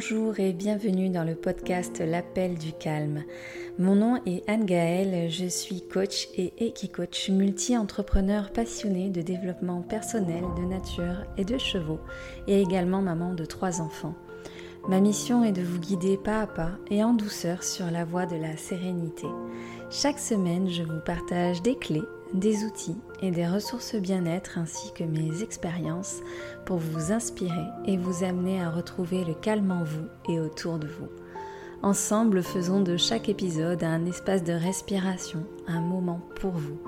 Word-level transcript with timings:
Bonjour 0.00 0.38
et 0.38 0.52
bienvenue 0.52 1.08
dans 1.08 1.24
le 1.24 1.34
podcast 1.34 1.98
L'appel 1.98 2.56
du 2.56 2.72
calme. 2.72 3.24
Mon 3.80 3.96
nom 3.96 4.20
est 4.26 4.48
Anne 4.48 4.64
Gaëlle, 4.64 5.28
je 5.28 5.46
suis 5.46 5.82
coach 5.82 6.28
et 6.36 6.52
équi-coach 6.64 7.30
multi-entrepreneur 7.30 8.52
passionné 8.52 9.10
de 9.10 9.22
développement 9.22 9.82
personnel, 9.82 10.44
de 10.56 10.62
nature 10.62 11.24
et 11.36 11.44
de 11.44 11.58
chevaux 11.58 11.98
et 12.46 12.62
également 12.62 13.02
maman 13.02 13.34
de 13.34 13.44
trois 13.44 13.80
enfants. 13.80 14.14
Ma 14.88 15.00
mission 15.00 15.42
est 15.42 15.50
de 15.50 15.62
vous 15.62 15.80
guider 15.80 16.16
pas 16.16 16.42
à 16.42 16.46
pas 16.46 16.70
et 16.92 17.02
en 17.02 17.12
douceur 17.12 17.64
sur 17.64 17.90
la 17.90 18.04
voie 18.04 18.26
de 18.26 18.36
la 18.36 18.56
sérénité. 18.56 19.26
Chaque 19.90 20.20
semaine, 20.20 20.70
je 20.70 20.84
vous 20.84 21.00
partage 21.04 21.60
des 21.60 21.74
clés 21.74 22.04
des 22.34 22.64
outils 22.64 22.96
et 23.22 23.30
des 23.30 23.46
ressources 23.46 23.94
bien-être 23.96 24.58
ainsi 24.58 24.92
que 24.92 25.04
mes 25.04 25.42
expériences 25.42 26.20
pour 26.64 26.78
vous 26.78 27.12
inspirer 27.12 27.66
et 27.86 27.96
vous 27.96 28.24
amener 28.24 28.62
à 28.62 28.70
retrouver 28.70 29.24
le 29.24 29.34
calme 29.34 29.70
en 29.70 29.84
vous 29.84 30.06
et 30.28 30.40
autour 30.40 30.78
de 30.78 30.86
vous. 30.86 31.08
Ensemble, 31.82 32.42
faisons 32.42 32.80
de 32.80 32.96
chaque 32.96 33.28
épisode 33.28 33.84
un 33.84 34.04
espace 34.04 34.42
de 34.42 34.52
respiration, 34.52 35.46
un 35.66 35.80
moment 35.80 36.20
pour 36.40 36.52
vous. 36.52 36.78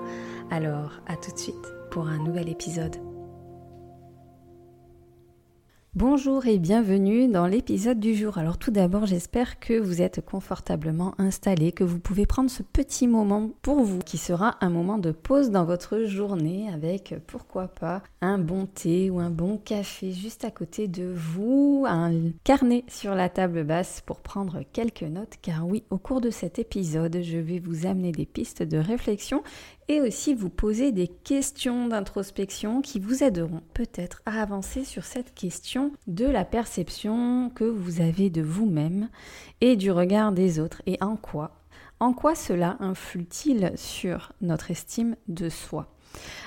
Alors, 0.49 0.99
à 1.07 1.15
tout 1.15 1.31
de 1.31 1.39
suite 1.39 1.55
pour 1.91 2.07
un 2.07 2.17
nouvel 2.17 2.49
épisode. 2.49 3.10
Bonjour 5.93 6.45
et 6.45 6.57
bienvenue 6.57 7.27
dans 7.27 7.47
l'épisode 7.47 7.99
du 7.99 8.15
jour. 8.15 8.37
Alors 8.37 8.57
tout 8.57 8.71
d'abord, 8.71 9.07
j'espère 9.07 9.59
que 9.59 9.77
vous 9.77 10.01
êtes 10.01 10.21
confortablement 10.21 11.13
installé, 11.17 11.73
que 11.73 11.83
vous 11.83 11.99
pouvez 11.99 12.25
prendre 12.25 12.49
ce 12.49 12.63
petit 12.63 13.07
moment 13.07 13.49
pour 13.61 13.81
vous, 13.81 13.99
qui 13.99 14.17
sera 14.17 14.55
un 14.61 14.69
moment 14.69 14.99
de 14.99 15.11
pause 15.11 15.49
dans 15.49 15.65
votre 15.65 16.05
journée 16.05 16.69
avec, 16.73 17.15
pourquoi 17.27 17.67
pas, 17.67 18.03
un 18.21 18.37
bon 18.37 18.67
thé 18.67 19.09
ou 19.09 19.19
un 19.19 19.29
bon 19.29 19.57
café 19.57 20.13
juste 20.13 20.45
à 20.45 20.49
côté 20.49 20.87
de 20.87 21.11
vous, 21.13 21.83
un 21.85 22.31
carnet 22.45 22.85
sur 22.87 23.13
la 23.13 23.27
table 23.27 23.65
basse 23.65 24.01
pour 24.05 24.21
prendre 24.21 24.61
quelques 24.71 25.03
notes, 25.03 25.39
car 25.41 25.67
oui, 25.67 25.83
au 25.89 25.97
cours 25.97 26.21
de 26.21 26.29
cet 26.29 26.57
épisode, 26.57 27.19
je 27.21 27.37
vais 27.37 27.59
vous 27.59 27.85
amener 27.85 28.13
des 28.13 28.25
pistes 28.25 28.63
de 28.63 28.77
réflexion 28.77 29.43
et 29.91 29.99
aussi 29.99 30.33
vous 30.33 30.49
poser 30.49 30.93
des 30.93 31.09
questions 31.09 31.87
d'introspection 31.87 32.81
qui 32.81 32.97
vous 33.01 33.25
aideront 33.25 33.61
peut-être 33.73 34.21
à 34.25 34.41
avancer 34.41 34.85
sur 34.85 35.03
cette 35.03 35.33
question 35.33 35.91
de 36.07 36.25
la 36.25 36.45
perception 36.45 37.51
que 37.53 37.65
vous 37.65 37.99
avez 37.99 38.29
de 38.29 38.41
vous-même 38.41 39.09
et 39.59 39.75
du 39.75 39.91
regard 39.91 40.31
des 40.31 40.61
autres 40.61 40.81
et 40.85 40.97
en 41.01 41.17
quoi. 41.17 41.59
En 41.99 42.13
quoi 42.13 42.35
cela 42.35 42.77
influe-t-il 42.79 43.73
sur 43.75 44.31
notre 44.39 44.71
estime 44.71 45.17
de 45.27 45.49
soi? 45.49 45.90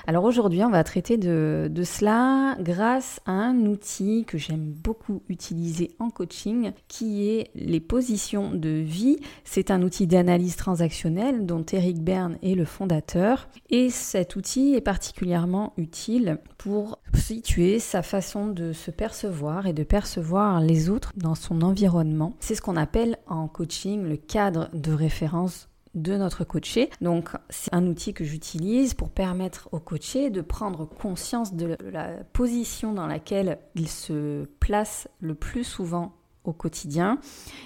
Alors 0.07 0.23
aujourd'hui, 0.23 0.63
on 0.63 0.69
va 0.69 0.83
traiter 0.83 1.17
de, 1.17 1.71
cela 1.83 2.55
grâce 2.59 3.19
à 3.25 3.31
un 3.31 3.65
outil 3.65 4.23
que 4.25 4.37
j'aime 4.37 4.71
beaucoup 4.71 5.23
utiliser 5.29 5.95
en 5.99 6.11
coaching, 6.11 6.73
qui 6.87 7.27
est 7.27 7.49
les 7.55 7.79
positions 7.79 8.51
de 8.51 8.69
vie. 8.69 9.17
C'est 9.43 9.71
un 9.71 9.81
outil 9.81 10.05
d'analyse 10.05 10.57
transactionnelle 10.57 11.45
dont 11.45 11.65
Eric 11.71 12.03
Berne 12.03 12.37
est 12.43 12.53
le 12.53 12.65
fondateur. 12.65 13.49
Et 13.69 13.89
cet 13.89 14.35
outil 14.35 14.75
est 14.75 14.81
particulièrement 14.81 15.73
utile 15.77 16.37
pour 16.57 16.99
situer 17.15 17.79
sa 17.79 18.03
façon 18.03 18.47
de 18.47 18.73
se 18.73 18.91
percevoir 18.91 19.65
et 19.65 19.73
de 19.73 19.83
percevoir 19.83 20.61
les 20.61 20.89
autres 20.89 21.13
dans 21.17 21.35
son 21.35 21.61
environnement. 21.63 22.35
C'est 22.39 22.55
ce 22.55 22.61
qu'on 22.61 22.75
appelle 22.75 23.17
en 23.27 23.47
coaching 23.47 24.03
le 24.03 24.17
cadre 24.17 24.69
de 24.73 24.91
référence 24.91 25.67
de 25.95 26.15
notre 26.17 26.43
coaché. 26.43 26.89
Donc 27.01 27.29
c'est 27.49 27.73
un 27.73 27.87
outil 27.87 28.13
que 28.13 28.23
j'utilise 28.23 28.93
pour 28.93 29.09
permettre 29.09 29.69
au 29.71 29.79
coaché 29.79 30.29
de 30.29 30.41
prendre 30.41 30.85
conscience 30.85 31.53
de 31.53 31.77
la 31.91 32.09
position 32.33 32.93
dans 32.93 33.07
laquelle 33.07 33.57
il 33.75 33.87
se 33.87 34.45
place 34.59 35.07
le 35.19 35.33
plus 35.33 35.63
souvent 35.63 36.13
au 36.43 36.53
quotidien 36.53 37.19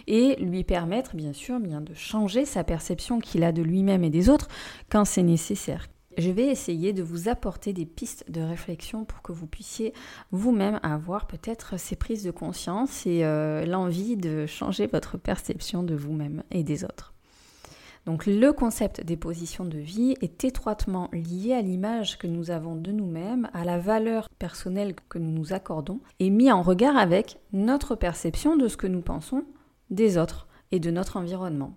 et 0.08 0.38
lui 0.38 0.64
permettre 0.64 1.16
bien 1.16 1.34
sûr 1.34 1.60
bien 1.60 1.82
de 1.82 1.94
changer 1.94 2.46
sa 2.46 2.64
perception 2.64 3.20
qu'il 3.20 3.44
a 3.44 3.52
de 3.52 3.62
lui-même 3.62 4.04
et 4.04 4.10
des 4.10 4.30
autres 4.30 4.48
quand 4.90 5.04
c'est 5.04 5.24
nécessaire. 5.24 5.88
Je 6.18 6.32
vais 6.32 6.48
essayer 6.48 6.92
de 6.92 7.04
vous 7.04 7.30
apporter 7.30 7.72
des 7.72 7.86
pistes 7.86 8.30
de 8.30 8.42
réflexion 8.42 9.06
pour 9.06 9.22
que 9.22 9.32
vous 9.32 9.48
puissiez 9.48 9.94
vous-même 10.32 10.80
avoir 10.84 11.28
peut-être 11.28 11.80
ces 11.80 11.96
prises 11.96 12.24
de 12.24 12.32
conscience 12.32 13.06
et 13.06 13.24
euh, 13.24 13.66
l'envie 13.66 14.18
de 14.18 14.46
changer 14.46 14.88
votre 14.88 15.18
perception 15.18 15.84
de 15.84 15.96
vous-même 15.96 16.44
et 16.52 16.64
des 16.64 16.84
autres. 16.84 17.14
Donc 18.06 18.26
le 18.26 18.52
concept 18.54 19.04
des 19.04 19.18
positions 19.18 19.66
de 19.66 19.78
vie 19.78 20.16
est 20.22 20.44
étroitement 20.44 21.10
lié 21.12 21.54
à 21.54 21.62
l'image 21.62 22.18
que 22.18 22.28
nous 22.28 22.52
avons 22.52 22.76
de 22.76 22.92
nous-mêmes, 22.92 23.50
à 23.54 23.66
la 23.66 23.78
valeur 23.78 24.30
personnelle 24.40 24.96
que 25.10 25.20
nous 25.20 25.32
nous 25.32 25.54
accordons, 25.54 26.00
et 26.20 26.30
mis 26.30 26.52
en 26.52 26.62
regard 26.62 26.98
avec 26.98 27.38
notre 27.54 27.96
perception 27.96 28.56
de 28.56 28.68
ce 28.68 28.78
que 28.78 28.88
nous 28.88 29.02
pensons 29.02 29.44
des 29.90 30.18
autres 30.18 30.48
et 30.72 30.80
de 30.80 30.92
notre 30.92 31.18
environnement. 31.18 31.74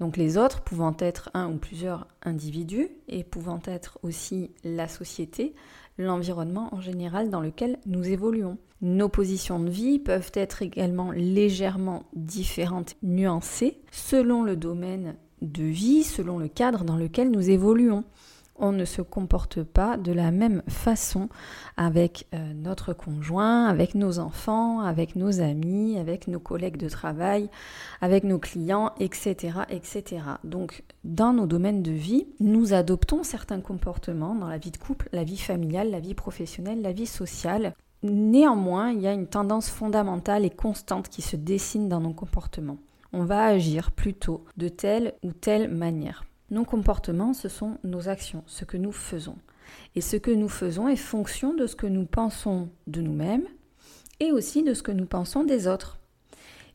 Donc 0.00 0.16
les 0.16 0.38
autres 0.38 0.62
pouvant 0.62 0.96
être 0.98 1.30
un 1.34 1.50
ou 1.50 1.56
plusieurs 1.56 2.08
individus 2.22 2.88
et 3.08 3.22
pouvant 3.22 3.60
être 3.64 3.98
aussi 4.02 4.50
la 4.64 4.88
société, 4.88 5.54
l'environnement 5.98 6.74
en 6.74 6.80
général 6.80 7.30
dans 7.30 7.40
lequel 7.40 7.78
nous 7.86 8.08
évoluons. 8.08 8.58
Nos 8.82 9.08
positions 9.08 9.60
de 9.60 9.70
vie 9.70 9.98
peuvent 9.98 10.32
être 10.34 10.62
également 10.62 11.12
légèrement 11.12 12.02
différentes, 12.14 12.96
nuancées, 13.02 13.80
selon 13.92 14.42
le 14.42 14.56
domaine 14.56 15.14
de 15.44 15.64
vie 15.64 16.02
selon 16.02 16.38
le 16.38 16.48
cadre 16.48 16.84
dans 16.84 16.96
lequel 16.96 17.30
nous 17.30 17.50
évoluons. 17.50 18.04
On 18.56 18.70
ne 18.70 18.84
se 18.84 19.02
comporte 19.02 19.64
pas 19.64 19.96
de 19.96 20.12
la 20.12 20.30
même 20.30 20.62
façon 20.68 21.28
avec 21.76 22.28
euh, 22.32 22.52
notre 22.54 22.92
conjoint, 22.92 23.66
avec 23.66 23.96
nos 23.96 24.20
enfants, 24.20 24.80
avec 24.80 25.16
nos 25.16 25.40
amis, 25.40 25.98
avec 25.98 26.28
nos 26.28 26.38
collègues 26.38 26.76
de 26.76 26.88
travail, 26.88 27.50
avec 28.00 28.22
nos 28.22 28.38
clients, 28.38 28.92
etc., 29.00 29.58
etc. 29.70 30.22
Donc, 30.44 30.84
dans 31.02 31.32
nos 31.32 31.46
domaines 31.46 31.82
de 31.82 31.90
vie, 31.90 32.28
nous 32.38 32.74
adoptons 32.74 33.24
certains 33.24 33.60
comportements 33.60 34.36
dans 34.36 34.48
la 34.48 34.58
vie 34.58 34.70
de 34.70 34.76
couple, 34.76 35.08
la 35.12 35.24
vie 35.24 35.38
familiale, 35.38 35.90
la 35.90 36.00
vie 36.00 36.14
professionnelle, 36.14 36.80
la 36.80 36.92
vie 36.92 37.06
sociale. 37.06 37.74
Néanmoins, 38.04 38.92
il 38.92 39.00
y 39.00 39.08
a 39.08 39.12
une 39.12 39.26
tendance 39.26 39.68
fondamentale 39.68 40.44
et 40.44 40.50
constante 40.50 41.08
qui 41.08 41.22
se 41.22 41.34
dessine 41.34 41.88
dans 41.88 42.00
nos 42.00 42.14
comportements 42.14 42.78
on 43.14 43.24
va 43.24 43.44
agir 43.44 43.92
plutôt 43.92 44.44
de 44.56 44.68
telle 44.68 45.14
ou 45.22 45.32
telle 45.32 45.72
manière. 45.72 46.24
Nos 46.50 46.64
comportements, 46.64 47.32
ce 47.32 47.48
sont 47.48 47.78
nos 47.84 48.08
actions, 48.08 48.42
ce 48.46 48.64
que 48.64 48.76
nous 48.76 48.92
faisons. 48.92 49.36
Et 49.94 50.00
ce 50.00 50.16
que 50.16 50.32
nous 50.32 50.48
faisons 50.48 50.88
est 50.88 50.96
fonction 50.96 51.54
de 51.54 51.66
ce 51.66 51.76
que 51.76 51.86
nous 51.86 52.06
pensons 52.06 52.68
de 52.88 53.00
nous-mêmes 53.00 53.46
et 54.18 54.32
aussi 54.32 54.64
de 54.64 54.74
ce 54.74 54.82
que 54.82 54.92
nous 54.92 55.06
pensons 55.06 55.44
des 55.44 55.68
autres. 55.68 56.00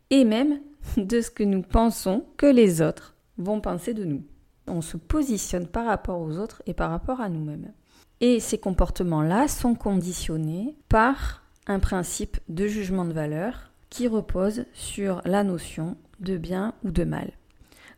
Et 0.10 0.24
même 0.24 0.62
de 0.98 1.20
ce 1.20 1.30
que 1.30 1.44
nous 1.44 1.62
pensons 1.62 2.26
que 2.38 2.46
les 2.46 2.82
autres 2.82 3.16
vont 3.38 3.60
penser 3.60 3.94
de 3.94 4.06
nous. 4.06 4.24
On 4.66 4.82
se 4.82 4.96
positionne 4.96 5.68
par 5.68 5.86
rapport 5.86 6.22
aux 6.22 6.38
autres 6.38 6.64
et 6.66 6.74
par 6.74 6.90
rapport 6.90 7.20
à 7.20 7.28
nous-mêmes. 7.28 7.74
Et 8.22 8.40
ces 8.40 8.58
comportements-là 8.58 9.50
sont 9.50 9.76
conditionnés 9.76 10.78
par 10.88 11.44
un 11.68 11.80
principe 11.80 12.38
de 12.48 12.66
jugement 12.66 13.06
de 13.06 13.14
valeur 13.14 13.72
qui 13.90 14.08
repose 14.08 14.66
sur 14.74 15.22
la 15.26 15.44
notion 15.44 15.98
de 16.20 16.38
bien 16.38 16.74
ou 16.84 16.92
de 16.92 17.04
mal. 17.04 17.32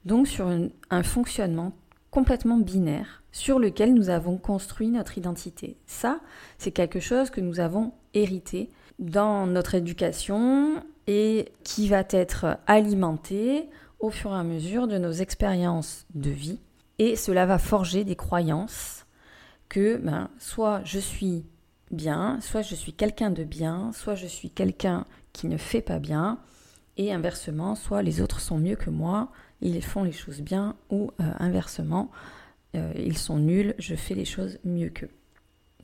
Donc 0.05 0.27
sur 0.27 0.49
un 0.89 1.03
fonctionnement 1.03 1.73
complètement 2.09 2.57
binaire 2.57 3.23
sur 3.31 3.59
lequel 3.59 3.93
nous 3.93 4.09
avons 4.09 4.37
construit 4.37 4.89
notre 4.89 5.17
identité. 5.17 5.77
Ça, 5.85 6.19
c'est 6.57 6.71
quelque 6.71 6.99
chose 6.99 7.29
que 7.29 7.41
nous 7.41 7.59
avons 7.59 7.93
hérité 8.13 8.69
dans 8.99 9.47
notre 9.47 9.75
éducation 9.75 10.83
et 11.07 11.51
qui 11.63 11.87
va 11.87 12.03
être 12.09 12.57
alimenté 12.67 13.69
au 13.99 14.09
fur 14.09 14.31
et 14.31 14.39
à 14.39 14.43
mesure 14.43 14.87
de 14.87 14.97
nos 14.97 15.11
expériences 15.11 16.05
de 16.13 16.29
vie. 16.29 16.59
Et 16.99 17.15
cela 17.15 17.45
va 17.45 17.57
forger 17.57 18.03
des 18.03 18.15
croyances 18.15 19.05
que 19.69 19.97
ben, 19.97 20.29
soit 20.37 20.81
je 20.83 20.99
suis 20.99 21.45
bien, 21.91 22.39
soit 22.41 22.61
je 22.61 22.75
suis 22.75 22.93
quelqu'un 22.93 23.31
de 23.31 23.43
bien, 23.43 23.91
soit 23.93 24.15
je 24.15 24.27
suis 24.27 24.49
quelqu'un 24.49 25.05
qui 25.33 25.47
ne 25.47 25.57
fait 25.57 25.81
pas 25.81 25.99
bien, 25.99 26.39
et 26.97 27.13
inversement, 27.13 27.75
soit 27.75 28.01
les 28.01 28.21
autres 28.21 28.39
sont 28.39 28.57
mieux 28.57 28.75
que 28.75 28.89
moi, 28.89 29.29
ils 29.61 29.81
font 29.83 30.03
les 30.03 30.11
choses 30.11 30.41
bien, 30.41 30.75
ou 30.89 31.11
euh, 31.19 31.23
inversement, 31.39 32.11
euh, 32.75 32.91
ils 32.95 33.17
sont 33.17 33.37
nuls, 33.37 33.75
je 33.79 33.95
fais 33.95 34.15
les 34.15 34.25
choses 34.25 34.57
mieux 34.63 34.89
qu'eux. 34.89 35.09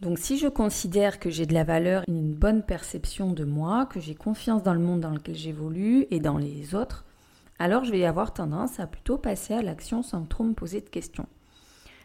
Donc 0.01 0.19
si 0.19 0.37
je 0.37 0.47
considère 0.47 1.19
que 1.19 1.29
j'ai 1.29 1.45
de 1.45 1.53
la 1.53 1.63
valeur, 1.63 2.03
une 2.07 2.33
bonne 2.33 2.61
perception 2.61 3.33
de 3.33 3.43
moi, 3.43 3.87
que 3.87 3.99
j'ai 3.99 4.15
confiance 4.15 4.61
dans 4.61 4.73
le 4.73 4.79
monde 4.79 5.01
dans 5.01 5.09
lequel 5.09 5.35
j'évolue 5.35 6.05
et 6.11 6.19
dans 6.19 6.37
les 6.37 6.75
autres, 6.75 7.05
alors 7.57 7.83
je 7.83 7.91
vais 7.91 8.05
avoir 8.05 8.33
tendance 8.33 8.79
à 8.79 8.85
plutôt 8.85 9.17
passer 9.17 9.55
à 9.55 9.63
l'action 9.63 10.03
sans 10.03 10.23
trop 10.25 10.43
me 10.43 10.53
poser 10.53 10.81
de 10.81 10.89
questions. 10.89 11.27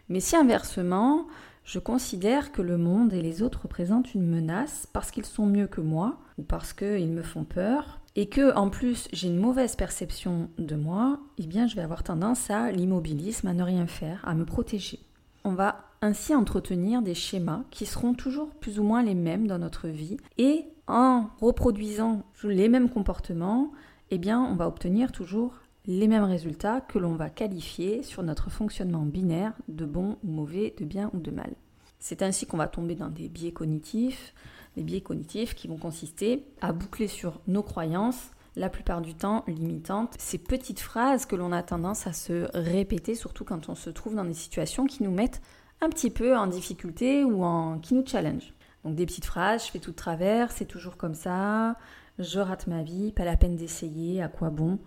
Mais 0.09 0.21
si 0.21 0.37
inversement, 0.37 1.27
je 1.65 1.79
considère 1.79 2.51
que 2.51 2.63
le 2.63 2.79
monde 2.79 3.13
et 3.13 3.23
les 3.23 3.43
autres 3.43 3.63
représentent 3.63 4.15
une 4.15 4.27
menace 4.27 4.89
parce 4.93 5.11
qu'ils 5.11 5.27
sont 5.27 5.47
mieux 5.47 5.67
que 5.67 5.81
moi 5.81 6.19
ou 6.39 6.43
parce 6.43 6.73
qu'ils 6.73 7.13
me 7.13 7.23
font 7.23 7.45
peur, 7.45 8.01
et 8.17 8.29
que 8.29 8.55
en 8.55 8.71
plus 8.71 9.09
j'ai 9.13 9.29
une 9.29 9.39
mauvaise 9.39 9.77
perception 9.77 10.51
de 10.59 10.77
moi, 10.77 11.19
eh 11.39 11.47
bien 11.47 11.67
je 11.67 11.77
vais 11.77 11.83
avoir 11.83 12.03
tendance 12.03 12.51
à 12.51 12.71
l'immobilisme, 12.71 13.49
à 13.49 13.55
ne 13.55 13.63
rien 13.63 13.87
faire, 13.87 14.21
à 14.25 14.35
me 14.35 14.45
protéger. 14.45 15.01
on 15.45 15.55
va 15.55 15.85
ainsi 16.03 16.35
entretenir 16.35 17.01
des 17.01 17.15
schémas 17.15 17.63
qui 17.71 17.87
seront 17.87 18.15
toujours 18.15 18.51
plus 18.51 18.81
ou 18.81 18.83
moins 18.83 19.03
les 19.03 19.15
mêmes 19.15 19.47
dans 19.47 19.59
notre 19.59 19.89
vie 19.89 20.17
et 20.37 20.67
en 20.89 21.29
reproduisant 21.41 22.23
les 22.43 22.69
mêmes 22.69 22.91
comportements, 22.91 23.73
eh 24.11 24.19
bien, 24.19 24.43
on 24.43 24.57
va 24.57 24.67
obtenir 24.67 25.13
toujours 25.13 25.55
les 25.87 26.09
mêmes 26.09 26.25
résultats 26.25 26.81
que 26.81 26.99
l'on 26.99 27.15
va 27.15 27.31
qualifier 27.31 28.03
sur 28.03 28.23
notre 28.23 28.51
fonctionnement 28.51 29.05
binaire 29.05 29.55
de 29.69 29.85
bon 29.85 30.17
ou 30.23 30.31
mauvais, 30.31 30.75
de 30.79 30.85
bien 30.85 31.11
ou 31.15 31.19
de 31.19 31.31
mal. 31.31 31.53
C'est 31.99 32.23
ainsi 32.23 32.47
qu'on 32.47 32.57
va 32.57 32.67
tomber 32.67 32.95
dans 32.95 33.09
des 33.09 33.29
biais 33.29 33.53
cognitifs, 33.53 34.35
des 34.77 34.83
biais 34.83 35.01
cognitifs 35.01 35.55
qui 35.55 35.69
vont 35.69 35.77
consister 35.77 36.45
à 36.61 36.73
boucler 36.73 37.09
sur 37.09 37.41
nos 37.47 37.63
croyances, 37.63 38.31
la 38.57 38.69
plupart 38.69 39.01
du 39.01 39.15
temps 39.15 39.45
limitantes, 39.47 40.15
ces 40.19 40.39
petites 40.39 40.81
phrases 40.81 41.27
que 41.27 41.37
l'on 41.37 41.53
a 41.53 41.63
tendance 41.63 42.07
à 42.07 42.13
se 42.13 42.49
répéter, 42.55 43.15
surtout 43.15 43.45
quand 43.45 43.69
on 43.69 43.75
se 43.75 43.91
trouve 43.91 44.15
dans 44.15 44.25
des 44.25 44.35
situations 44.35 44.87
qui 44.87 45.03
nous 45.03 45.11
mettent 45.11 45.41
un 45.81 45.89
petit 45.89 46.11
peu 46.11 46.37
en 46.37 46.47
difficulté 46.47 47.25
ou 47.25 47.45
en, 47.45 47.79
qui 47.79 47.95
nous 47.95 48.07
challenge. 48.07 48.53
Donc 48.85 48.95
des 48.95 49.07
petites 49.07 49.25
phrases, 49.25 49.67
je 49.67 49.71
fais 49.71 49.79
tout 49.79 49.93
de 49.93 49.97
travers, 49.97 50.51
c'est 50.53 50.65
toujours 50.65 50.97
comme 50.97 51.15
ça, 51.15 51.77
je 52.19 52.41
rate 52.41 52.67
ma 52.67 52.83
vie, 52.83 53.13
pas 53.13 53.25
la 53.25 53.37
peine 53.37 53.57
d'essayer, 53.57 54.23
à 54.23 54.29
quoi 54.29 54.51
bon? 54.51 54.79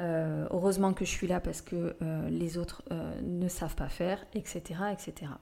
Euh, 0.00 0.46
Heureusement 0.50 0.94
que 0.94 1.04
je 1.04 1.10
suis 1.10 1.26
là 1.26 1.40
parce 1.40 1.60
que 1.60 1.96
euh, 2.02 2.28
les 2.28 2.58
autres 2.58 2.82
euh, 2.90 3.20
ne 3.22 3.48
savent 3.48 3.76
pas 3.76 3.88
faire, 3.88 4.24
etc., 4.34 4.62
etc. 4.92 5.32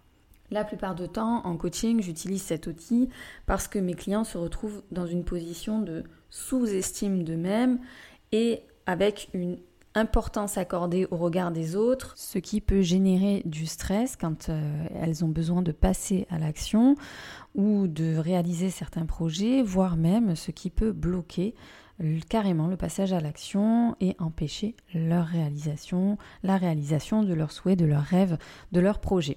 La 0.50 0.64
plupart 0.64 0.96
du 0.96 1.08
temps, 1.08 1.46
en 1.46 1.56
coaching, 1.56 2.02
j'utilise 2.02 2.42
cet 2.42 2.66
outil 2.66 3.08
parce 3.46 3.68
que 3.68 3.78
mes 3.78 3.94
clients 3.94 4.24
se 4.24 4.36
retrouvent 4.36 4.82
dans 4.90 5.06
une 5.06 5.24
position 5.24 5.80
de 5.80 6.02
sous-estime 6.28 7.22
d'eux-mêmes 7.22 7.78
et 8.32 8.62
avec 8.86 9.28
une 9.32 9.58
importance 9.94 10.58
accordée 10.58 11.06
au 11.10 11.16
regard 11.16 11.50
des 11.52 11.76
autres, 11.76 12.14
ce 12.16 12.38
qui 12.38 12.60
peut 12.60 12.80
générer 12.80 13.42
du 13.44 13.66
stress 13.66 14.16
quand 14.16 14.48
euh, 14.48 14.86
elles 15.00 15.24
ont 15.24 15.28
besoin 15.28 15.62
de 15.62 15.72
passer 15.72 16.26
à 16.30 16.38
l'action 16.38 16.96
ou 17.54 17.86
de 17.86 18.16
réaliser 18.16 18.70
certains 18.70 19.06
projets, 19.06 19.62
voire 19.62 19.96
même 19.96 20.36
ce 20.36 20.50
qui 20.50 20.70
peut 20.70 20.92
bloquer 20.92 21.54
carrément 22.28 22.66
le 22.66 22.76
passage 22.76 23.12
à 23.12 23.20
l'action 23.20 23.94
et 24.00 24.16
empêcher 24.18 24.74
leur 24.94 25.26
réalisation, 25.26 26.16
la 26.42 26.56
réalisation 26.56 27.22
de 27.22 27.34
leurs 27.34 27.52
souhaits, 27.52 27.78
de 27.78 27.84
leurs 27.84 28.02
rêves, 28.02 28.38
de 28.72 28.80
leurs 28.80 29.00
projets. 29.00 29.36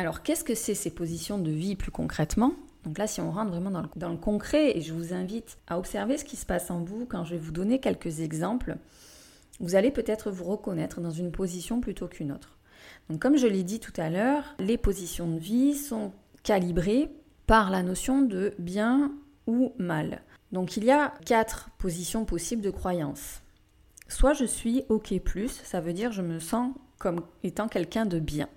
Alors 0.00 0.22
qu'est-ce 0.22 0.44
que 0.44 0.54
c'est 0.54 0.74
ces 0.74 0.88
positions 0.88 1.38
de 1.38 1.50
vie 1.50 1.76
plus 1.76 1.90
concrètement? 1.90 2.54
Donc 2.84 2.96
là, 2.96 3.06
si 3.06 3.20
on 3.20 3.30
rentre 3.30 3.50
vraiment 3.50 3.70
dans 3.70 4.08
le, 4.08 4.16
concret, 4.16 4.74
et 4.74 4.80
je 4.80 4.94
vous 4.94 5.12
invite 5.12 5.58
à 5.66 5.78
observer 5.78 6.16
ce 6.16 6.24
qui 6.24 6.36
se 6.36 6.46
passe 6.46 6.70
en 6.70 6.82
vous 6.82 7.04
quand 7.04 7.26
je 7.26 7.32
vais 7.32 7.40
vous 7.40 7.52
donner 7.52 7.80
quelques 7.80 8.20
exemples, 8.20 8.76
vous 9.60 9.74
allez 9.74 9.90
peut-être 9.90 10.30
vous 10.30 10.44
reconnaître 10.44 11.02
dans 11.02 11.10
une 11.10 11.32
position 11.32 11.82
plutôt 11.82 12.08
qu'une 12.08 12.32
autre. 12.32 12.56
Donc 13.10 13.20
comme 13.20 13.36
je 13.36 13.46
l'ai 13.46 13.62
dit 13.62 13.78
tout 13.78 13.92
à 13.98 14.08
l'heure, 14.08 14.54
les 14.58 14.78
positions 14.78 15.28
de 15.28 15.38
vie 15.38 15.74
sont 15.74 16.12
calibrées 16.44 17.10
par 17.46 17.68
la 17.68 17.82
notion 17.82 18.22
de 18.22 18.54
bien 18.58 19.12
ou 19.46 19.74
mal. 19.76 20.22
Donc 20.50 20.78
il 20.78 20.84
y 20.84 20.90
a 20.90 21.12
quatre 21.26 21.68
positions 21.76 22.24
possibles 22.24 22.62
de 22.62 22.70
croyance. 22.70 23.42
Soit 24.08 24.32
je 24.32 24.46
suis 24.46 24.82
OK+, 24.88 25.12
ça 25.62 25.82
veut 25.82 25.92
dire 25.92 26.10
je 26.10 26.22
me 26.22 26.38
sens 26.38 26.72
comme 26.98 27.20
étant 27.42 27.68
quelqu'un 27.68 28.06
de 28.06 28.18
bien. 28.18 28.48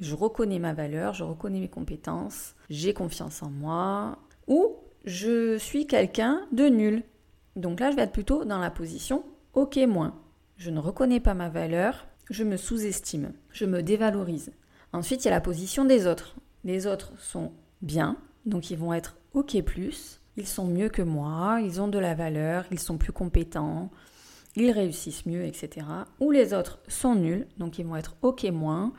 Je 0.00 0.14
reconnais 0.14 0.58
ma 0.58 0.72
valeur, 0.72 1.14
je 1.14 1.24
reconnais 1.24 1.60
mes 1.60 1.68
compétences, 1.68 2.54
j'ai 2.68 2.94
confiance 2.94 3.42
en 3.42 3.50
moi. 3.50 4.18
Ou 4.48 4.76
je 5.04 5.56
suis 5.58 5.86
quelqu'un 5.86 6.46
de 6.52 6.64
nul. 6.64 7.02
Donc 7.56 7.80
là, 7.80 7.90
je 7.90 7.96
vais 7.96 8.02
être 8.02 8.12
plutôt 8.12 8.44
dans 8.44 8.58
la 8.58 8.70
position 8.70 9.24
OK 9.54 9.76
moins 9.76 10.14
je 10.60 10.70
ne 10.70 10.78
reconnais 10.78 11.20
pas 11.20 11.32
ma 11.32 11.48
valeur, 11.48 12.06
je 12.28 12.44
me 12.44 12.58
sous-estime, 12.58 13.32
je 13.50 13.64
me 13.64 13.82
dévalorise. 13.82 14.52
Ensuite, 14.92 15.24
il 15.24 15.28
y 15.28 15.30
a 15.30 15.34
la 15.34 15.40
position 15.40 15.86
des 15.86 16.06
autres. 16.06 16.36
Les 16.64 16.86
autres 16.86 17.12
sont 17.18 17.52
bien, 17.80 18.18
donc 18.44 18.70
ils 18.70 18.76
vont 18.76 18.92
être 18.92 19.16
OK 19.32 19.56
+, 19.62 20.36
ils 20.36 20.46
sont 20.46 20.66
mieux 20.66 20.90
que 20.90 21.00
moi, 21.00 21.60
ils 21.64 21.80
ont 21.80 21.88
de 21.88 21.98
la 21.98 22.14
valeur, 22.14 22.66
ils 22.70 22.78
sont 22.78 22.98
plus 22.98 23.12
compétents, 23.12 23.90
ils 24.54 24.70
réussissent 24.70 25.24
mieux, 25.24 25.46
etc. 25.46 25.86
Ou 26.20 26.30
les 26.30 26.52
autres 26.52 26.78
sont 26.88 27.14
nuls, 27.14 27.48
donc 27.56 27.78
ils 27.78 27.86
vont 27.86 27.96
être 27.96 28.16
OK 28.20 28.44
moins, 28.44 28.92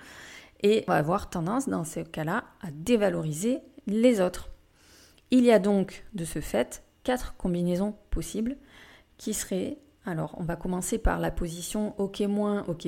et 0.64 0.84
on 0.88 0.92
va 0.92 0.98
avoir 0.98 1.30
tendance 1.30 1.70
dans 1.70 1.84
ce 1.84 2.00
cas-là 2.00 2.44
à 2.62 2.72
dévaloriser 2.72 3.60
les 3.88 4.22
autres. 4.22 4.50
Il 5.32 5.44
y 5.44 5.52
a 5.52 5.60
donc 5.60 6.06
de 6.14 6.26
ce 6.26 6.40
fait 6.40 6.84
quatre 7.04 7.36
combinaisons 7.38 7.96
possibles 8.10 8.58
qui 9.18 9.34
seraient 9.34 9.78
alors, 10.06 10.36
on 10.40 10.44
va 10.44 10.56
commencer 10.56 10.98
par 10.98 11.20
la 11.20 11.30
position 11.30 11.94
OK-, 12.00 12.24
OK+, 12.68 12.88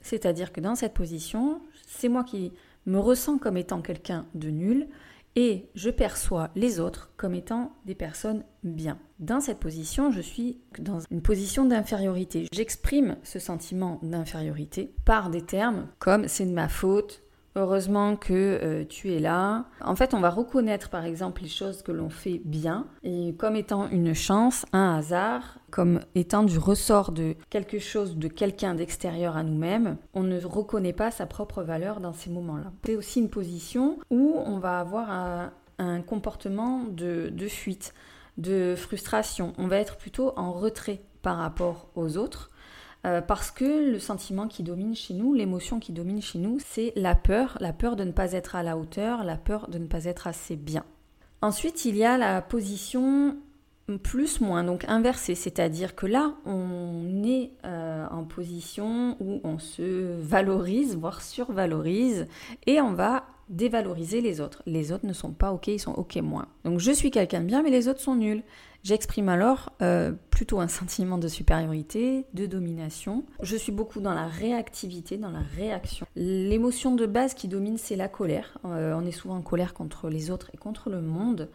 c'est-à-dire 0.00 0.52
que 0.52 0.60
dans 0.60 0.74
cette 0.74 0.94
position, 0.94 1.60
c'est 1.86 2.08
moi 2.08 2.24
qui 2.24 2.52
me 2.86 2.98
ressens 2.98 3.38
comme 3.38 3.58
étant 3.58 3.82
quelqu'un 3.82 4.26
de 4.34 4.48
nul 4.48 4.88
et 5.36 5.70
je 5.74 5.90
perçois 5.90 6.50
les 6.56 6.80
autres 6.80 7.12
comme 7.16 7.34
étant 7.34 7.72
des 7.86 7.94
personnes 7.94 8.44
bien. 8.62 8.98
Dans 9.18 9.40
cette 9.40 9.60
position, 9.60 10.10
je 10.10 10.20
suis 10.20 10.60
dans 10.78 11.00
une 11.10 11.22
position 11.22 11.64
d'infériorité. 11.64 12.46
J'exprime 12.52 13.16
ce 13.22 13.38
sentiment 13.38 13.98
d'infériorité 14.02 14.94
par 15.04 15.30
des 15.30 15.42
termes 15.42 15.88
comme 15.98 16.28
c'est 16.28 16.46
de 16.46 16.52
ma 16.52 16.68
faute, 16.68 17.22
Heureusement 17.56 18.14
que 18.16 18.32
euh, 18.32 18.84
tu 18.88 19.12
es 19.12 19.18
là. 19.18 19.64
En 19.80 19.96
fait, 19.96 20.14
on 20.14 20.20
va 20.20 20.30
reconnaître 20.30 20.88
par 20.88 21.04
exemple 21.04 21.42
les 21.42 21.48
choses 21.48 21.82
que 21.82 21.90
l'on 21.90 22.08
fait 22.08 22.40
bien 22.44 22.86
et 23.02 23.34
comme 23.36 23.56
étant 23.56 23.88
une 23.88 24.14
chance, 24.14 24.64
un 24.72 24.96
hasard, 24.96 25.58
comme 25.70 26.00
étant 26.14 26.44
du 26.44 26.58
ressort 26.58 27.10
de 27.10 27.34
quelque 27.48 27.80
chose, 27.80 28.16
de 28.16 28.28
quelqu'un 28.28 28.74
d'extérieur 28.74 29.36
à 29.36 29.42
nous-mêmes. 29.42 29.96
On 30.14 30.22
ne 30.22 30.40
reconnaît 30.40 30.92
pas 30.92 31.10
sa 31.10 31.26
propre 31.26 31.62
valeur 31.62 32.00
dans 32.00 32.12
ces 32.12 32.30
moments-là. 32.30 32.72
C'est 32.84 32.96
aussi 32.96 33.20
une 33.20 33.30
position 33.30 33.98
où 34.10 34.36
on 34.44 34.58
va 34.58 34.78
avoir 34.78 35.10
un, 35.10 35.50
comportement 36.02 36.84
de, 36.84 37.30
de 37.30 37.48
fuite, 37.48 37.94
de 38.38 38.74
frustration. 38.76 39.54
On 39.58 39.66
va 39.66 39.78
être 39.78 39.96
plutôt 39.96 40.32
en 40.36 40.52
retrait 40.52 41.00
par 41.22 41.38
rapport 41.38 41.88
aux 41.94 42.16
autres 42.16 42.50
euh, 43.06 43.20
parce 43.20 43.50
que 43.50 43.92
le 43.92 43.98
sentiment 43.98 44.46
qui 44.46 44.62
domine 44.62 44.94
chez 44.94 45.14
nous, 45.14 45.32
l'émotion 45.32 45.80
qui 45.80 45.92
domine 45.92 46.20
chez 46.20 46.38
nous, 46.38 46.58
c'est 46.64 46.92
la 46.96 47.14
peur, 47.14 47.56
la 47.60 47.72
peur 47.72 47.96
de 47.96 48.04
ne 48.04 48.12
pas 48.12 48.32
être 48.32 48.56
à 48.56 48.62
la 48.62 48.76
hauteur, 48.76 49.24
la 49.24 49.36
peur 49.36 49.68
de 49.68 49.78
ne 49.78 49.86
pas 49.86 50.04
être 50.04 50.26
assez 50.26 50.56
bien. 50.56 50.84
Ensuite, 51.42 51.86
il 51.86 51.96
y 51.96 52.04
a 52.04 52.18
la 52.18 52.42
position 52.42 53.36
plus 53.98 54.40
moins, 54.40 54.62
donc 54.62 54.84
inversée, 54.88 55.34
c'est-à-dire 55.34 55.94
que 55.94 56.06
là, 56.06 56.34
on 56.44 57.24
est 57.24 57.50
euh, 57.64 58.06
en 58.10 58.24
position 58.24 59.16
où 59.20 59.40
on 59.42 59.58
se 59.58 60.20
valorise, 60.20 60.96
voire 60.96 61.22
survalorise, 61.22 62.26
et 62.66 62.80
on 62.80 62.92
va 62.92 63.24
dévaloriser 63.50 64.20
les 64.20 64.40
autres. 64.40 64.62
Les 64.64 64.92
autres 64.92 65.06
ne 65.06 65.12
sont 65.12 65.32
pas 65.32 65.52
OK, 65.52 65.66
ils 65.66 65.80
sont 65.80 65.92
OK 65.92 66.16
moins. 66.16 66.46
Donc 66.64 66.78
je 66.78 66.92
suis 66.92 67.10
quelqu'un 67.10 67.40
de 67.40 67.46
bien, 67.46 67.62
mais 67.62 67.70
les 67.70 67.88
autres 67.88 68.00
sont 68.00 68.14
nuls. 68.14 68.42
J'exprime 68.82 69.28
alors 69.28 69.72
euh, 69.82 70.12
plutôt 70.30 70.60
un 70.60 70.68
sentiment 70.68 71.18
de 71.18 71.28
supériorité, 71.28 72.24
de 72.32 72.46
domination. 72.46 73.24
Je 73.42 73.56
suis 73.56 73.72
beaucoup 73.72 74.00
dans 74.00 74.14
la 74.14 74.26
réactivité, 74.26 75.18
dans 75.18 75.30
la 75.30 75.42
réaction. 75.56 76.06
L'émotion 76.16 76.94
de 76.94 77.04
base 77.04 77.34
qui 77.34 77.48
domine, 77.48 77.76
c'est 77.76 77.96
la 77.96 78.08
colère. 78.08 78.56
Euh, 78.64 78.94
on 78.96 79.04
est 79.04 79.12
souvent 79.12 79.36
en 79.36 79.42
colère 79.42 79.74
contre 79.74 80.08
les 80.08 80.30
autres 80.30 80.50
et 80.54 80.56
contre 80.56 80.88
le 80.88 81.02
monde. 81.02 81.50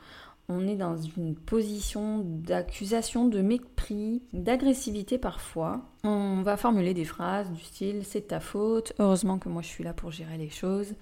On 0.48 0.68
est 0.68 0.76
dans 0.76 0.96
une 0.96 1.34
position 1.34 2.20
d'accusation, 2.20 3.28
de 3.28 3.42
mépris, 3.42 4.22
d'agressivité 4.34 5.18
parfois. 5.18 5.82
On 6.04 6.44
va 6.44 6.56
formuler 6.56 6.94
des 6.94 7.06
phrases 7.06 7.52
du 7.52 7.64
style 7.64 8.04
c'est 8.04 8.28
ta 8.28 8.40
faute, 8.40 8.94
heureusement 9.00 9.40
que 9.40 9.50
moi 9.50 9.64
je 9.64 9.70
suis 9.70 9.84
là 9.84 9.94
pour 9.94 10.12
gérer 10.12 10.38
les 10.38 10.52
choses. 10.52 10.94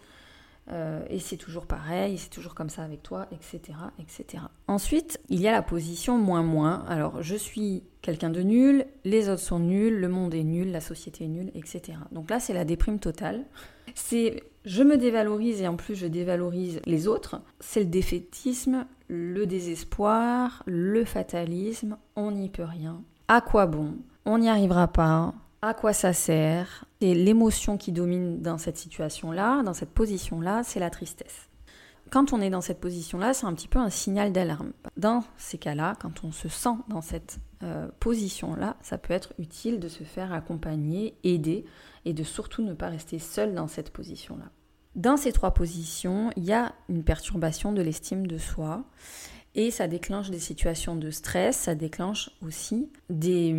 Euh, 0.72 1.04
et 1.10 1.20
c'est 1.20 1.38
toujours 1.38 1.66
pareil, 1.66 2.18
c'est 2.18 2.30
toujours 2.30 2.56
comme 2.56 2.70
ça 2.70 2.84
avec 2.84 3.04
toi, 3.04 3.28
etc., 3.32 3.78
etc. 4.00 4.44
Ensuite, 4.68 5.20
il 5.30 5.42
y 5.42 5.48
a 5.48 5.52
la 5.52 5.62
position 5.62 6.18
moins 6.18 6.44
moins. 6.44 6.86
Alors, 6.88 7.22
je 7.22 7.36
suis 7.36 7.84
quelqu'un 8.02 8.30
de 8.30 8.42
nul, 8.42 8.86
les 9.04 9.28
autres 9.30 9.42
sont 9.42 9.60
nuls, 9.60 10.00
le 10.00 10.08
monde 10.08 10.34
est 10.34 10.44
nul, 10.44 10.72
la 10.72 10.82
société 10.82 11.26
est 11.26 11.30
nulle, 11.30 11.52
etc. 11.54 11.98
Donc 12.12 12.30
là, 12.30 12.40
c'est 12.40 12.54
la 12.54 12.66
déprime 12.66 13.00
totale. 13.00 13.44
C'est 13.94 14.44
je 14.66 14.84
me 14.84 14.98
dévalorise 14.98 15.62
et 15.62 15.68
en 15.68 15.76
plus 15.76 15.96
je 15.96 16.08
dévalorise 16.08 16.80
les 16.86 17.08
autres. 17.08 17.42
C'est 17.60 17.82
le 17.82 17.88
défaitisme, 17.88 18.86
le 19.10 19.46
désespoir, 19.46 20.64
le 20.66 21.04
fatalisme. 21.04 21.98
On 22.16 22.32
n'y 22.32 22.50
peut 22.50 22.64
rien. 22.64 23.02
À 23.28 23.42
quoi 23.42 23.66
bon? 23.66 23.96
On 24.26 24.38
n'y 24.38 24.48
arrivera 24.48 24.88
pas 24.88 25.34
à 25.64 25.74
quoi 25.74 25.94
ça 25.94 26.12
sert. 26.12 26.86
Et 27.00 27.16
l'émotion 27.16 27.78
qui 27.78 27.94
domine 27.94 28.42
dans 28.42 28.58
cette 28.58 28.78
situation-là, 28.78 29.64
dans 29.64 29.74
cette 29.74 29.92
position-là, 29.92 30.62
c'est 30.64 30.80
la 30.80 30.90
tristesse. 30.90 31.50
Quand 32.12 32.34
on 32.34 32.42
est 32.42 32.50
dans 32.50 32.62
cette 32.62 32.82
position-là, 32.82 33.34
c'est 33.34 33.46
un 33.46 33.54
petit 33.54 33.70
peu 33.70 33.80
un 33.80 33.90
signal 33.90 34.34
d'alarme. 34.34 34.74
Dans 34.98 35.24
ces 35.38 35.58
cas-là, 35.58 35.96
quand 36.02 36.26
on 36.26 36.34
se 36.34 36.50
sent 36.50 36.76
dans 36.90 37.02
cette 37.02 37.40
euh, 37.64 37.88
position-là, 38.02 38.76
ça 38.82 38.98
peut 38.98 39.14
être 39.14 39.34
utile 39.40 39.80
de 39.80 39.88
se 39.88 40.04
faire 40.04 40.34
accompagner, 40.34 41.16
aider 41.24 41.64
et 42.04 42.12
de 42.12 42.24
surtout 42.24 42.62
ne 42.62 42.74
pas 42.74 42.90
rester 42.90 43.18
seul 43.18 43.56
dans 43.56 43.70
cette 43.70 43.92
position-là. 43.92 44.52
Dans 44.96 45.16
ces 45.16 45.32
trois 45.32 45.52
positions, 45.52 46.30
il 46.36 46.44
y 46.44 46.52
a 46.52 46.74
une 46.90 47.06
perturbation 47.06 47.72
de 47.72 47.82
l'estime 47.82 48.28
de 48.28 48.38
soi 48.38 48.84
et 49.56 49.72
ça 49.72 49.88
déclenche 49.88 50.30
des 50.30 50.40
situations 50.40 50.98
de 50.98 51.10
stress, 51.10 51.56
ça 51.56 51.74
déclenche 51.74 52.32
aussi 52.42 52.92
des, 53.10 53.56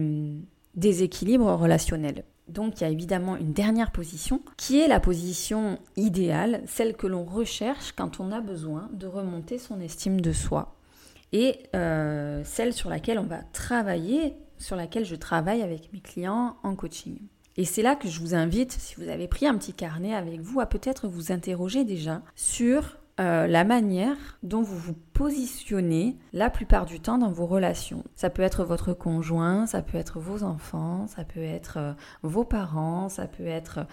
déséquilibre 0.77 1.53
relationnel. 1.55 2.25
Donc 2.49 2.81
il 2.81 2.85
y 2.85 2.87
a 2.87 2.91
évidemment 2.91 3.37
une 3.37 3.53
dernière 3.53 3.91
position 3.91 4.41
qui 4.57 4.81
est 4.81 4.89
la 4.89 5.01
position 5.01 5.79
idéale, 5.97 6.63
celle 6.67 6.95
que 6.95 7.07
l'on 7.07 7.25
recherche 7.25 7.93
quand 7.93 8.21
on 8.21 8.33
a 8.33 8.41
besoin 8.41 8.91
de 8.93 9.07
remonter 9.07 9.59
son 9.59 9.81
estime 9.81 10.21
de 10.21 10.33
soi 10.33 10.77
et 11.33 11.59
euh, 11.75 12.43
celle 12.45 12.73
sur 12.73 12.91
laquelle 12.91 13.19
on 13.19 13.27
va 13.27 13.43
travailler, 13.53 14.35
sur 14.59 14.77
laquelle 14.77 15.05
je 15.05 15.17
travaille 15.17 15.63
avec 15.63 15.93
mes 15.93 16.01
clients 16.01 16.57
en 16.63 16.77
coaching. 16.77 17.19
Et 17.57 17.65
c'est 17.65 17.83
là 17.83 17.97
que 17.97 18.09
je 18.09 18.21
vous 18.21 18.35
invite, 18.35 18.73
si 18.73 18.95
vous 18.97 19.09
avez 19.09 19.29
pris 19.29 19.47
un 19.47 19.57
petit 19.57 19.73
carnet 19.73 20.15
avec 20.15 20.41
vous, 20.41 20.61
à 20.61 20.67
peut-être 20.67 21.09
vous 21.09 21.33
interroger 21.33 21.85
déjà 21.85 22.23
sur 22.35 22.99
euh, 23.21 23.47
la 23.47 23.63
manière 23.63 24.17
dont 24.43 24.63
vous 24.63 24.77
vous 24.77 24.97
positionnez 25.13 26.17
la 26.33 26.51
plupart 26.51 26.85
du 26.85 26.99
temps 26.99 27.17
dans 27.17 27.31
vos 27.31 27.47
relations. 27.47 28.03
Ça 28.17 28.29
peut 28.29 28.43
être 28.43 28.65
votre 28.65 28.93
conjoint, 28.93 29.67
ça 29.67 29.83
peut 29.83 29.99
être 29.99 30.19
vos 30.19 30.43
enfants, 30.43 31.07
ça 31.07 31.23
peut 31.23 31.45
être 31.45 31.77
euh, 31.77 31.93
vos 32.23 32.43
parents, 32.43 33.09
ça 33.09 33.29
peut 33.29 33.47
être 33.47 33.87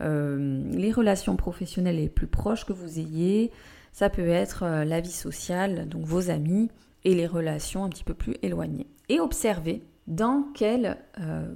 euh, 0.00 0.62
les 0.70 0.92
relations 0.92 1.34
professionnelles 1.34 1.96
les 1.96 2.08
plus 2.08 2.28
proches 2.28 2.64
que 2.64 2.72
vous 2.72 3.00
ayez, 3.00 3.50
ça 3.90 4.10
peut 4.10 4.28
être 4.28 4.64
la 4.84 5.00
vie 5.00 5.10
sociale, 5.10 5.88
donc 5.88 6.04
vos 6.04 6.30
amis, 6.30 6.70
et 7.04 7.16
les 7.16 7.26
relations 7.26 7.82
un 7.82 7.88
petit 7.88 8.04
peu 8.04 8.14
plus 8.14 8.36
éloignées. 8.42 8.86
Et 9.08 9.18
observez 9.18 9.82
dans 10.06 10.44
quelle 10.54 10.98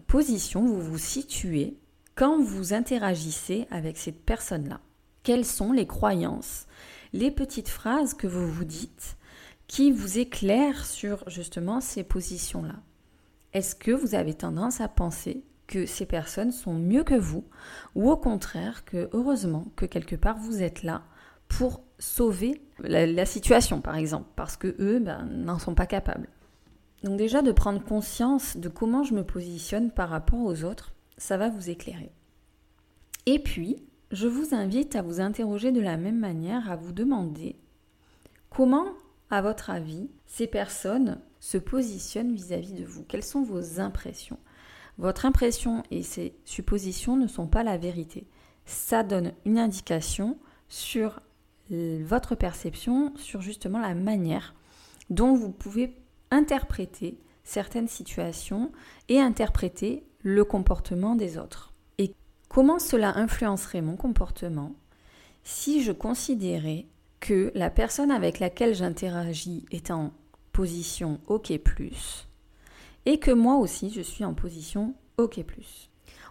position 0.08 0.66
vous 0.66 0.80
vous 0.80 0.98
situez 0.98 1.76
quand 2.16 2.42
vous 2.42 2.74
interagissez 2.74 3.68
avec 3.70 3.96
cette 3.96 4.24
personne-là. 4.24 4.80
Quelles 5.22 5.44
sont 5.44 5.70
les 5.70 5.86
croyances 5.86 6.66
les 7.12 7.30
petites 7.30 7.68
phrases 7.68 8.14
que 8.14 8.26
vous 8.26 8.46
vous 8.46 8.64
dites 8.64 9.16
qui 9.66 9.90
vous 9.90 10.18
éclairent 10.18 10.84
sur 10.84 11.28
justement 11.28 11.80
ces 11.80 12.04
positions-là. 12.04 12.76
Est-ce 13.52 13.74
que 13.74 13.90
vous 13.90 14.14
avez 14.14 14.34
tendance 14.34 14.80
à 14.80 14.88
penser 14.88 15.44
que 15.66 15.86
ces 15.86 16.06
personnes 16.06 16.52
sont 16.52 16.74
mieux 16.74 17.04
que 17.04 17.14
vous 17.14 17.44
ou 17.94 18.10
au 18.10 18.16
contraire 18.16 18.84
que 18.84 19.08
heureusement 19.12 19.66
que 19.76 19.86
quelque 19.86 20.16
part 20.16 20.36
vous 20.36 20.62
êtes 20.62 20.82
là 20.82 21.02
pour 21.48 21.82
sauver 21.98 22.60
la, 22.80 23.26
situation 23.26 23.80
par 23.80 23.96
exemple 23.96 24.28
parce 24.36 24.56
que 24.56 24.74
eux 24.78 24.98
ben, 24.98 25.24
n'en 25.24 25.58
sont 25.58 25.74
pas 25.74 25.86
capables? 25.86 26.28
Donc 27.02 27.16
déjà 27.16 27.42
de 27.42 27.52
prendre 27.52 27.82
conscience 27.82 28.56
de 28.56 28.68
comment 28.68 29.02
je 29.02 29.14
me 29.14 29.24
positionne 29.24 29.90
par 29.90 30.08
rapport 30.08 30.40
aux 30.40 30.64
autres, 30.64 30.92
ça 31.16 31.36
va 31.36 31.48
vous 31.48 31.70
éclairer. 31.70 32.12
Et 33.26 33.38
puis, 33.38 33.82
je 34.12 34.28
vous 34.28 34.54
invite 34.54 34.94
à 34.94 35.02
vous 35.02 35.20
interroger 35.20 35.72
de 35.72 35.80
la 35.80 35.96
même 35.96 36.18
manière, 36.18 36.70
à 36.70 36.76
vous 36.76 36.92
demander 36.92 37.56
comment, 38.50 38.86
à 39.30 39.40
votre 39.40 39.70
avis, 39.70 40.10
ces 40.26 40.46
personnes 40.46 41.18
se 41.40 41.56
positionnent 41.56 42.34
vis-à-vis 42.34 42.74
de 42.74 42.84
vous. 42.84 43.04
Quelles 43.04 43.24
sont 43.24 43.42
vos 43.42 43.80
impressions? 43.80 44.38
Votre 44.98 45.24
impression 45.24 45.82
et 45.90 46.02
ces 46.02 46.34
suppositions 46.44 47.16
ne 47.16 47.26
sont 47.26 47.46
pas 47.46 47.62
la 47.62 47.78
vérité. 47.78 48.26
Ça 48.66 49.02
donne 49.02 49.32
une 49.46 49.58
indication 49.58 50.38
sur 50.68 51.20
votre 51.70 52.34
perception, 52.34 53.16
sur 53.16 53.40
justement 53.40 53.80
la 53.80 53.94
manière 53.94 54.54
dont 55.08 55.34
vous 55.34 55.50
pouvez 55.50 55.96
interpréter 56.30 57.18
certaines 57.44 57.88
situations 57.88 58.70
et 59.08 59.18
interpréter 59.18 60.04
le 60.20 60.44
comportement 60.44 61.16
des 61.16 61.38
autres. 61.38 61.71
Comment 62.52 62.78
cela 62.78 63.16
influencerait 63.16 63.80
mon 63.80 63.96
comportement 63.96 64.74
si 65.42 65.82
je 65.82 65.90
considérais 65.90 66.84
que 67.18 67.50
la 67.54 67.70
personne 67.70 68.10
avec 68.10 68.40
laquelle 68.40 68.74
j'interagis 68.74 69.64
est 69.70 69.90
en 69.90 70.12
position 70.52 71.18
OK⁇ 71.28 71.48
et 73.06 73.18
que 73.18 73.30
moi 73.30 73.56
aussi 73.56 73.88
je 73.88 74.02
suis 74.02 74.22
en 74.26 74.34
position 74.34 74.94
OK⁇ 75.16 75.38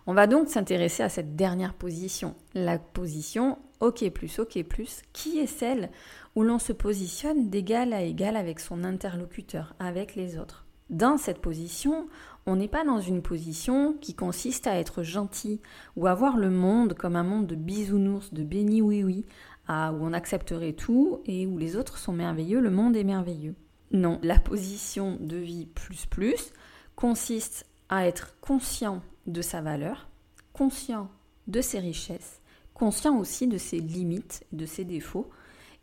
On 0.05 0.13
va 0.13 0.27
donc 0.27 0.47
s'intéresser 0.47 1.01
à 1.01 1.09
cette 1.09 1.35
dernière 1.35 1.73
position, 1.73 2.35
la 2.53 2.77
position 2.77 3.57
OK⁇ 3.79 4.01
qui 5.13 5.39
est 5.39 5.47
celle 5.47 5.89
où 6.35 6.43
l'on 6.43 6.59
se 6.59 6.71
positionne 6.71 7.49
d'égal 7.49 7.93
à 7.93 8.03
égal 8.03 8.35
avec 8.35 8.59
son 8.59 8.83
interlocuteur, 8.83 9.73
avec 9.79 10.13
les 10.13 10.37
autres. 10.37 10.67
Dans 10.91 11.17
cette 11.17 11.39
position, 11.39 12.07
on 12.45 12.57
n'est 12.57 12.67
pas 12.67 12.83
dans 12.83 12.99
une 12.99 13.21
position 13.21 13.93
qui 13.93 14.13
consiste 14.13 14.67
à 14.67 14.77
être 14.77 15.03
gentil 15.03 15.61
ou 15.95 16.05
à 16.05 16.13
voir 16.13 16.35
le 16.35 16.49
monde 16.49 16.95
comme 16.95 17.15
un 17.15 17.23
monde 17.23 17.47
de 17.47 17.55
bisounours, 17.55 18.33
de 18.33 18.43
béni 18.43 18.81
oui 18.81 19.03
oui, 19.03 19.25
où 19.69 19.71
on 19.71 20.11
accepterait 20.11 20.73
tout 20.73 21.21
et 21.25 21.47
où 21.47 21.57
les 21.57 21.77
autres 21.77 21.97
sont 21.97 22.11
merveilleux, 22.11 22.59
le 22.59 22.71
monde 22.71 22.97
est 22.97 23.05
merveilleux. 23.05 23.55
Non, 23.91 24.19
la 24.21 24.37
position 24.37 25.17
de 25.21 25.37
vie 25.37 25.65
plus 25.65 26.05
plus 26.05 26.51
consiste 26.97 27.65
à 27.87 28.05
être 28.05 28.37
conscient 28.41 29.01
de 29.27 29.41
sa 29.41 29.61
valeur, 29.61 30.09
conscient 30.51 31.09
de 31.47 31.61
ses 31.61 31.79
richesses, 31.79 32.41
conscient 32.73 33.17
aussi 33.17 33.47
de 33.47 33.57
ses 33.57 33.79
limites, 33.79 34.45
de 34.51 34.65
ses 34.65 34.83
défauts, 34.83 35.29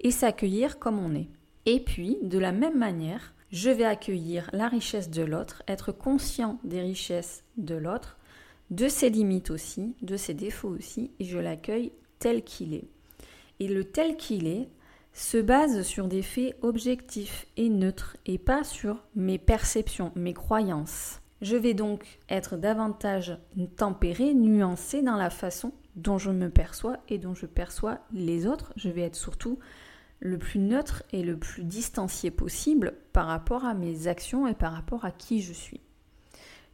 et 0.00 0.10
s'accueillir 0.10 0.78
comme 0.78 0.98
on 0.98 1.14
est. 1.14 1.28
Et 1.66 1.80
puis, 1.80 2.18
de 2.22 2.38
la 2.38 2.52
même 2.52 2.78
manière, 2.78 3.34
je 3.50 3.70
vais 3.70 3.84
accueillir 3.84 4.50
la 4.52 4.68
richesse 4.68 5.10
de 5.10 5.22
l'autre, 5.22 5.62
être 5.68 5.92
conscient 5.92 6.58
des 6.64 6.80
richesses 6.80 7.44
de 7.56 7.74
l'autre, 7.74 8.18
de 8.70 8.88
ses 8.88 9.10
limites 9.10 9.50
aussi, 9.50 9.94
de 10.02 10.16
ses 10.16 10.34
défauts 10.34 10.68
aussi, 10.68 11.10
et 11.18 11.24
je 11.24 11.38
l'accueille 11.38 11.92
tel 12.18 12.44
qu'il 12.44 12.74
est. 12.74 12.88
Et 13.60 13.68
le 13.68 13.84
tel 13.84 14.16
qu'il 14.16 14.46
est 14.46 14.68
se 15.12 15.38
base 15.38 15.82
sur 15.82 16.06
des 16.06 16.22
faits 16.22 16.56
objectifs 16.62 17.46
et 17.56 17.70
neutres 17.70 18.16
et 18.26 18.38
pas 18.38 18.62
sur 18.62 19.02
mes 19.16 19.38
perceptions, 19.38 20.12
mes 20.14 20.34
croyances. 20.34 21.20
Je 21.40 21.56
vais 21.56 21.74
donc 21.74 22.18
être 22.28 22.56
davantage 22.56 23.36
tempéré, 23.76 24.34
nuancé 24.34 25.02
dans 25.02 25.16
la 25.16 25.30
façon 25.30 25.72
dont 25.96 26.18
je 26.18 26.30
me 26.30 26.50
perçois 26.50 26.98
et 27.08 27.18
dont 27.18 27.34
je 27.34 27.46
perçois 27.46 27.98
les 28.12 28.46
autres. 28.46 28.72
Je 28.76 28.90
vais 28.90 29.02
être 29.02 29.16
surtout 29.16 29.58
le 30.20 30.38
plus 30.38 30.60
neutre 30.60 31.02
et 31.12 31.22
le 31.22 31.36
plus 31.36 31.64
distancié 31.64 32.30
possible 32.30 32.94
par 33.12 33.26
rapport 33.26 33.64
à 33.64 33.74
mes 33.74 34.08
actions 34.08 34.46
et 34.46 34.54
par 34.54 34.72
rapport 34.72 35.04
à 35.04 35.10
qui 35.10 35.42
je 35.42 35.52
suis. 35.52 35.80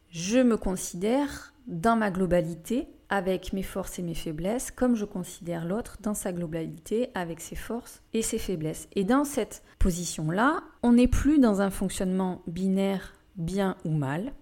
Je 0.09 0.39
me 0.39 0.57
considère 0.57 1.53
dans 1.67 1.95
ma 1.95 2.11
globalité 2.11 2.87
avec 3.09 3.53
mes 3.53 3.63
forces 3.63 3.99
et 3.99 4.01
mes 4.01 4.15
faiblesses, 4.15 4.71
comme 4.71 4.95
je 4.95 5.05
considère 5.05 5.65
l'autre 5.65 5.97
dans 6.01 6.13
sa 6.13 6.33
globalité 6.33 7.09
avec 7.13 7.39
ses 7.39 7.55
forces 7.55 8.01
et 8.13 8.21
ses 8.21 8.39
faiblesses. 8.39 8.87
Et 8.95 9.03
dans 9.03 9.23
cette 9.23 9.63
position-là, 9.79 10.63
on 10.83 10.93
n'est 10.93 11.07
plus 11.07 11.39
dans 11.39 11.61
un 11.61 11.69
fonctionnement 11.69 12.41
binaire 12.47 13.13
bien 13.35 13.77
ou 13.85 13.91
mal, 13.91 14.33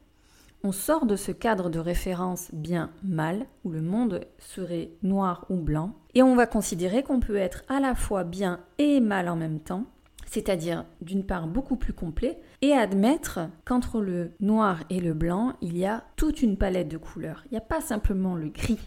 on 0.64 0.72
sort 0.72 1.06
de 1.06 1.16
ce 1.16 1.32
cadre 1.32 1.70
de 1.70 1.80
référence 1.80 2.50
bien-mal, 2.54 3.46
où 3.64 3.70
le 3.70 3.82
monde 3.82 4.22
serait 4.40 4.92
noir 5.04 5.46
ou 5.50 5.58
blanc, 5.58 5.94
et 6.16 6.24
on 6.24 6.36
va 6.36 6.46
considérer 6.46 7.04
qu'on 7.04 7.20
peut 7.20 7.36
être 7.36 7.64
à 7.68 7.80
la 7.80 7.96
fois 7.96 8.24
bien 8.24 8.62
et 8.78 9.02
mal 9.02 9.28
en 9.28 9.36
même 9.36 9.60
temps, 9.60 9.86
c'est-à-dire 10.26 10.86
d'une 11.02 11.26
part 11.26 11.48
beaucoup 11.48 11.76
plus 11.76 11.94
complet, 11.94 12.40
et 12.62 12.72
admettre 12.72 13.42
qu'entre 13.66 14.00
le 14.00 14.32
noir 14.40 14.80
et 14.90 15.02
le 15.02 15.14
blanc, 15.14 15.54
il 15.62 15.78
y 15.78 15.86
a 15.86 16.06
toute 16.16 16.42
une 16.42 16.58
palette 16.58 16.88
de 16.88 16.98
couleurs. 16.98 17.44
Il 17.48 17.52
n'y 17.52 17.58
a 17.58 17.62
pas 17.62 17.82
simplement 17.82 18.36
le 18.36 18.48
gris. 18.48 18.80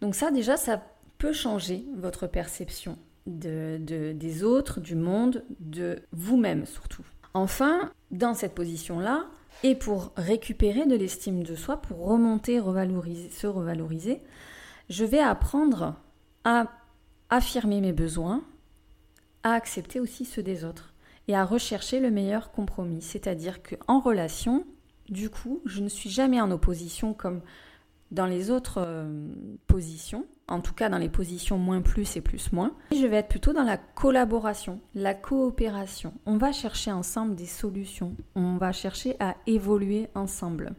Donc 0.00 0.16
ça 0.16 0.32
déjà, 0.32 0.56
ça 0.56 0.82
peut 1.18 1.32
changer 1.32 1.84
votre 1.96 2.26
perception 2.26 2.98
de, 3.26 3.78
des 4.12 4.42
autres, 4.42 4.80
du 4.80 4.96
monde, 4.96 5.44
de 5.60 6.00
vous-même 6.12 6.66
surtout. 6.66 7.04
Enfin, 7.34 7.92
dans 8.10 8.34
cette 8.34 8.54
position-là, 8.54 9.26
et 9.62 9.74
pour 9.74 10.12
récupérer 10.16 10.86
de 10.86 10.96
l'estime 10.96 11.42
de 11.42 11.54
soi, 11.54 11.80
pour 11.80 12.06
remonter, 12.06 12.58
revaloriser, 12.58 13.30
se 13.30 13.46
revaloriser, 13.46 14.20
je 14.88 15.04
vais 15.04 15.20
apprendre 15.20 15.96
à 16.44 16.66
affirmer 17.28 17.80
mes 17.80 17.92
besoins, 17.92 18.42
à 19.42 19.52
accepter 19.52 20.00
aussi 20.00 20.24
ceux 20.24 20.42
des 20.42 20.64
autres 20.64 20.94
et 21.28 21.36
à 21.36 21.44
rechercher 21.44 22.00
le 22.00 22.10
meilleur 22.10 22.50
compromis. 22.50 23.02
C'est-à-dire 23.02 23.60
qu'en 23.62 24.00
relation, 24.00 24.66
du 25.08 25.30
coup, 25.30 25.60
je 25.64 25.80
ne 25.80 25.88
suis 25.88 26.10
jamais 26.10 26.40
en 26.40 26.50
opposition 26.50 27.14
comme 27.14 27.42
dans 28.10 28.26
les 28.26 28.50
autres 28.50 28.78
euh, 28.78 29.28
positions 29.66 30.26
en 30.50 30.60
tout 30.60 30.74
cas 30.74 30.88
dans 30.88 30.98
les 30.98 31.08
positions 31.08 31.58
moins 31.58 31.80
plus 31.80 32.16
et 32.16 32.20
plus 32.20 32.52
moins. 32.52 32.72
je 32.92 33.06
vais 33.06 33.16
être 33.16 33.28
plutôt 33.28 33.52
dans 33.52 33.62
la 33.62 33.78
collaboration, 33.78 34.80
la 34.94 35.14
coopération. 35.14 36.12
On 36.26 36.36
va 36.36 36.52
chercher 36.52 36.92
ensemble 36.92 37.34
des 37.34 37.46
solutions, 37.46 38.14
on 38.34 38.56
va 38.56 38.72
chercher 38.72 39.16
à 39.20 39.36
évoluer 39.46 40.08
ensemble. 40.14 40.74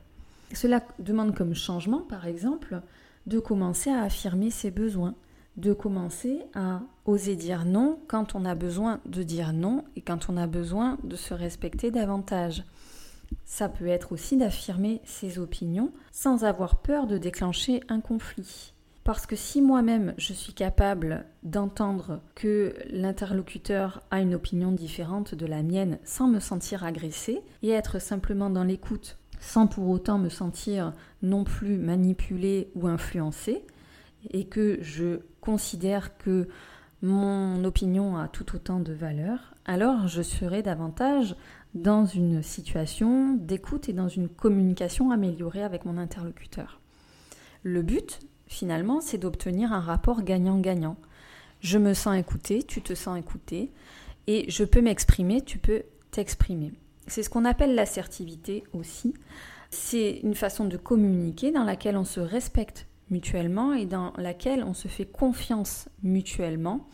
Cela 0.54 0.84
demande 1.00 1.36
comme 1.36 1.56
changement, 1.56 2.02
par 2.02 2.28
exemple, 2.28 2.82
de 3.26 3.40
commencer 3.40 3.90
à 3.90 4.04
affirmer 4.04 4.50
ses 4.50 4.72
besoins, 4.72 5.16
de 5.58 5.74
commencer 5.74 6.42
à 6.54 6.82
oser 7.06 7.36
dire 7.36 7.66
non 7.66 8.00
quand 8.08 8.36
on 8.36 8.46
a 8.46 8.56
besoin 8.56 9.00
de 9.06 9.24
dire 9.24 9.54
non 9.54 9.84
et 9.96 10.02
quand 10.02 10.30
on 10.30 10.38
a 10.38 10.48
besoin 10.48 10.98
de 11.04 11.16
se 11.16 11.34
respecter 11.34 11.92
davantage. 11.92 12.64
Ça 13.46 13.70
peut 13.70 13.88
être 13.88 14.12
aussi 14.12 14.38
d'affirmer 14.38 15.02
ses 15.06 15.40
opinions 15.40 15.92
sans 16.12 16.44
avoir 16.44 16.78
peur 16.78 17.08
de 17.08 17.18
déclencher 17.18 17.82
un 17.88 18.02
conflit. 18.02 18.74
Parce 19.04 19.26
que 19.26 19.36
si 19.36 19.62
moi-même 19.62 20.14
je 20.18 20.34
suis 20.34 20.54
capable 20.54 21.26
d'entendre 21.44 22.22
que 22.36 22.76
l'interlocuteur 22.90 24.04
a 24.12 24.22
une 24.22 24.36
opinion 24.36 24.72
différente 24.72 25.34
de 25.34 25.46
la 25.48 25.64
mienne 25.64 25.98
sans 26.04 26.28
me 26.28 26.40
sentir 26.40 26.84
agressée 26.84 27.42
et 27.64 27.72
être 27.72 28.00
simplement 28.00 28.50
dans 28.50 28.64
l'écoute 28.64 29.18
sans 29.42 29.68
pour 29.68 29.90
autant 29.90 30.20
me 30.20 30.30
sentir 30.30 30.94
non 31.22 31.44
plus 31.44 31.78
manipulée 31.78 32.72
ou 32.76 32.88
influencée, 32.88 33.66
et 34.30 34.46
que 34.46 34.78
je 34.82 35.20
considère 35.42 36.18
que 36.18 36.48
mon 37.02 37.64
opinion 37.64 38.16
a 38.18 38.28
tout 38.28 38.56
autant 38.56 38.80
de 38.80 38.94
valeur, 38.94 39.56
alors 39.66 40.08
je 40.08 40.22
serai 40.22 40.62
davantage 40.62 41.36
dans 41.74 42.06
une 42.06 42.44
situation 42.44 43.34
d'écoute 43.34 43.90
et 43.90 43.94
dans 43.94 44.08
une 44.08 44.30
communication 44.30 45.10
améliorée 45.10 45.64
avec 45.64 45.86
mon 45.86 45.98
interlocuteur. 45.98 46.80
Le 47.64 47.82
but, 47.82 48.20
finalement, 48.52 49.00
c'est 49.00 49.18
d'obtenir 49.18 49.72
un 49.72 49.80
rapport 49.80 50.24
gagnant-gagnant. 50.24 50.98
Je 51.62 51.78
me 51.78 51.94
sens 51.94 52.18
écouté, 52.18 52.64
tu 52.64 52.82
te 52.82 52.94
sens 52.94 53.18
écouté, 53.18 53.72
et 54.28 54.46
je 54.52 54.66
peux 54.66 54.82
m'exprimer, 54.82 55.42
tu 55.42 55.58
peux 55.58 55.84
t'exprimer. 56.12 56.74
C'est 57.08 57.24
ce 57.24 57.30
qu'on 57.30 57.46
appelle 57.46 57.76
l'assertivité 57.76 58.66
aussi. 58.74 59.14
C'est 59.70 60.20
une 60.24 60.36
façon 60.36 60.66
de 60.66 60.76
communiquer 60.76 61.52
dans 61.52 61.64
laquelle 61.64 61.96
on 61.96 62.04
se 62.04 62.20
respecte 62.20 62.88
mutuellement 63.10 63.74
et 63.74 63.86
dans 63.86 64.12
laquelle 64.18 64.64
on 64.66 64.74
se 64.74 64.90
fait 64.90 65.06
confiance 65.06 65.88
mutuellement, 66.04 66.88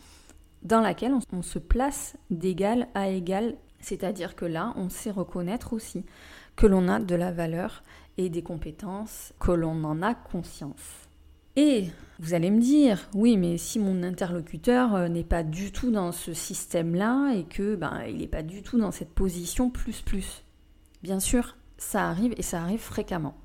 dans 0.62 0.80
laquelle 0.80 1.12
on, 1.32 1.42
se 1.42 1.58
place 1.58 2.16
d'égal 2.30 2.86
à 2.94 3.08
égal, 3.08 3.56
c'est-à-dire 3.80 4.36
que 4.36 4.44
là, 4.44 4.74
on 4.76 4.88
sait 4.88 5.10
reconnaître 5.10 5.72
aussi 5.72 6.04
que 6.54 6.66
l'on 6.66 6.88
a 6.88 7.00
de 7.00 7.14
la 7.16 7.32
valeur 7.32 7.82
et 8.16 8.28
des 8.28 8.42
compétences, 8.42 9.32
que 9.40 9.52
l'on 9.52 9.82
en 9.84 10.02
a 10.02 10.14
conscience. 10.14 11.07
Et 11.56 11.88
vous 12.20 12.34
allez 12.34 12.50
me 12.50 12.60
dire, 12.60 13.08
oui, 13.14 13.36
mais 13.36 13.58
si 13.58 13.78
mon 13.78 14.02
interlocuteur 14.02 14.94
euh, 14.94 15.08
n'est 15.08 15.24
pas 15.24 15.42
du 15.42 15.72
tout 15.72 15.90
dans 15.90 16.12
ce 16.12 16.32
système-là 16.32 17.34
et 17.34 17.44
que 17.44 17.76
ben, 17.76 18.02
il 18.08 18.18
n'est 18.18 18.26
pas 18.26 18.42
du 18.42 18.62
tout 18.62 18.78
dans 18.78 18.90
cette 18.90 19.12
position 19.14 19.70
plus 19.70 20.02
plus. 20.02 20.44
Bien 21.02 21.20
sûr, 21.20 21.56
ça 21.76 22.08
arrive 22.08 22.34
et 22.36 22.42
ça 22.42 22.60
arrive 22.60 22.80
fréquemment. 22.80 23.36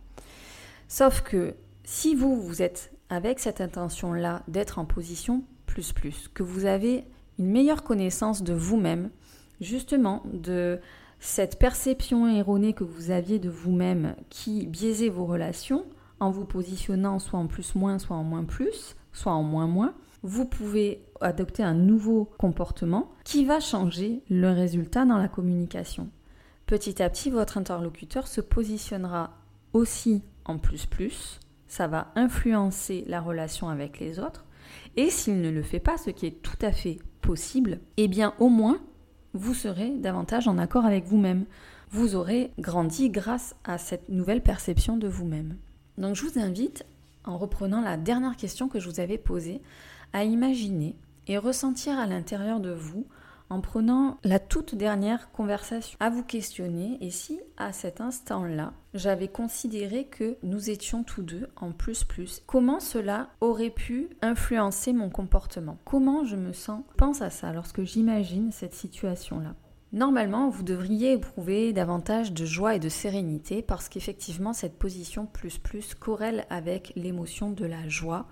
Sauf 0.88 1.22
que 1.22 1.56
si 1.84 2.16
vous, 2.16 2.40
vous 2.42 2.62
êtes 2.62 2.92
avec 3.10 3.40
cette 3.40 3.62
intention-là 3.62 4.44
d'être 4.48 4.80
en 4.80 4.86
position 4.86 5.44
plus 5.66 5.92
plus, 5.94 6.30
que 6.34 6.44
vous 6.44 6.66
avez 6.66 7.06
une 7.40 7.52
meilleure 7.52 7.84
connaissance 7.84 8.44
de 8.44 8.54
vous-même, 8.54 9.10
justement 9.62 10.24
de 10.34 10.80
cette 11.20 11.58
perception 11.58 12.28
erronée 12.28 12.74
que 12.74 12.84
vous 12.84 13.12
aviez 13.12 13.40
de 13.40 13.50
vous-même 13.50 14.16
qui 14.30 14.68
biaisait 14.68 15.10
vos 15.10 15.26
relations, 15.26 15.86
en 16.20 16.32
vous 16.32 16.46
positionnant 16.46 17.20
soit 17.20 17.40
en 17.40 17.48
plus 17.48 17.76
moins, 17.76 18.00
soit 18.00 18.16
en 18.16 18.24
moins 18.24 18.44
plus, 18.44 18.96
soit 19.12 19.32
en 19.32 19.44
moins 19.44 19.68
moins, 19.68 19.94
vous 20.24 20.46
pouvez 20.46 21.04
adopter 21.22 21.64
un 21.64 21.74
nouveau 21.74 22.30
comportement 22.38 23.12
qui 23.24 23.46
va 23.46 23.60
changer 23.60 24.24
le 24.30 24.52
résultat 24.52 25.06
dans 25.06 25.18
la 25.18 25.28
communication. 25.28 26.10
Petit 26.66 27.02
à 27.04 27.10
petit, 27.10 27.30
votre 27.30 27.58
interlocuteur 27.58 28.28
se 28.28 28.42
positionnera 28.42 29.32
aussi 29.74 30.24
en 30.46 30.58
plus 30.58 30.86
plus, 30.86 31.40
ça 31.68 31.88
va 31.88 32.12
influencer 32.16 33.04
la 33.08 33.22
relation 33.22 33.70
avec 33.70 34.00
les 34.00 34.20
autres, 34.20 34.46
et 34.96 35.10
s'il 35.10 35.42
ne 35.42 35.50
le 35.50 35.64
fait 35.64 35.80
pas, 35.80 35.98
ce 35.98 36.10
qui 36.10 36.26
est 36.28 36.42
tout 36.42 36.58
à 36.62 36.72
fait 36.72 37.00
possible, 37.22 37.80
eh 37.98 38.08
bien 38.08 38.34
au 38.40 38.50
moins, 38.50 38.80
vous 39.34 39.54
serez 39.54 39.90
davantage 39.98 40.48
en 40.48 40.58
accord 40.58 40.86
avec 40.86 41.06
vous-même. 41.06 41.46
Vous 41.90 42.16
aurez 42.16 42.52
grandi 42.60 43.10
grâce 43.10 43.56
à 43.64 43.78
cette 43.78 44.10
nouvelle 44.10 44.42
perception 44.42 44.98
de 44.98 45.08
vous-même. 45.08 45.58
Donc 45.98 46.16
je 46.16 46.26
vous 46.26 46.40
invite, 46.40 46.86
en 47.26 47.38
reprenant 47.38 47.82
la 47.82 47.98
dernière 47.98 48.36
question 48.36 48.68
que 48.68 48.80
je 48.80 48.90
vous 48.90 49.00
avais 49.00 49.18
posée, 49.18 49.62
à 50.14 50.24
imaginer 50.24 50.96
et 51.28 51.38
ressentir 51.38 51.98
à 51.98 52.06
l'intérieur 52.06 52.60
de 52.60 52.72
vous 52.72 53.06
en 53.50 53.62
prenant 53.62 54.18
la 54.24 54.40
toute 54.40 54.74
dernière 54.74 55.32
conversation 55.32 55.98
à 56.00 56.10
vous 56.10 56.24
questionner. 56.24 56.98
Et 57.02 57.12
si 57.12 57.40
à 57.58 57.72
cet 57.72 58.02
instant-là, 58.02 58.74
j'avais 58.94 59.28
considéré 59.28 60.06
que 60.06 60.38
nous 60.44 60.70
étions 60.70 61.04
tous 61.04 61.22
deux 61.22 61.48
en 61.56 61.72
plus 61.72 62.04
plus, 62.04 62.42
comment 62.48 62.80
cela 62.80 63.30
aurait 63.42 63.70
pu 63.70 64.10
influencer 64.22 64.94
mon 64.94 65.10
comportement? 65.10 65.78
Comment 65.86 66.26
je 66.26 66.36
me 66.36 66.54
sens? 66.54 66.84
Pense 66.98 67.22
à 67.22 67.30
ça 67.30 67.54
lorsque 67.54 67.84
j'imagine 67.84 68.52
cette 68.52 68.74
situation-là. 68.74 69.54
Normalement, 69.94 70.50
vous 70.50 70.64
devriez 70.64 71.14
éprouver 71.14 71.72
davantage 71.72 72.34
de 72.34 72.46
joie 72.46 72.76
et 72.76 72.80
de 72.80 72.90
sérénité 72.90 73.62
parce 73.62 73.90
qu'effectivement, 73.90 74.52
cette 74.52 74.80
position 74.80 75.28
plus 75.28 75.60
plus 75.60 75.94
corrèle 75.94 76.48
avec 76.50 76.94
l'émotion 76.96 77.52
de 77.52 77.64
la 77.68 77.88
joie. 77.88 78.26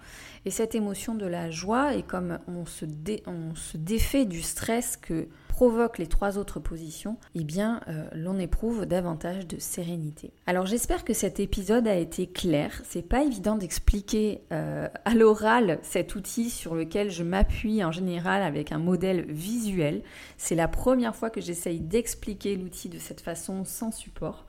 Et 0.46 0.50
cette 0.50 0.74
émotion 0.74 1.14
de 1.14 1.28
la 1.28 1.52
joie, 1.52 1.94
et 1.94 2.02
comme 2.02 2.40
on 2.48 2.66
se, 2.66 2.86
on 3.28 3.54
se 3.54 3.78
défait 3.78 4.26
du 4.26 4.42
stress 4.42 4.98
que 4.98 5.28
provoque 5.62 6.00
les 6.00 6.08
trois 6.08 6.40
autres 6.40 6.60
positions, 6.60 7.18
eh 7.36 7.44
bien, 7.44 7.82
euh, 7.88 8.08
l'on 8.16 8.40
éprouve 8.40 8.88
davantage 8.88 9.46
de 9.46 9.60
sérénité. 9.60 10.34
Alors, 10.48 10.66
j'espère 10.66 11.06
que 11.06 11.14
cet 11.14 11.40
épisode 11.40 11.88
a 11.88 11.94
été 11.94 12.26
clair. 12.26 12.82
C'est 12.84 13.08
pas 13.08 13.22
évident 13.22 13.58
d'expliquer 13.58 14.42
euh, 14.52 14.88
à 15.06 15.14
l'oral 15.14 15.78
cet 15.84 16.16
outil 16.16 16.50
sur 16.50 16.74
lequel 16.74 17.12
je 17.12 17.22
m'appuie 17.22 17.84
en 17.84 17.92
général 17.92 18.42
avec 18.42 18.72
un 18.72 18.80
modèle 18.80 19.26
visuel. 19.30 20.02
C'est 20.36 20.56
la 20.56 20.68
première 20.68 21.16
fois 21.16 21.30
que 21.30 21.42
j'essaye 21.42 21.80
d'expliquer 21.80 22.56
l'outil 22.56 22.90
de 22.90 22.98
cette 22.98 23.22
façon 23.22 23.64
sans 23.64 23.92
support. 23.92 24.48